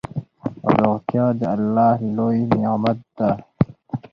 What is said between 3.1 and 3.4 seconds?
ده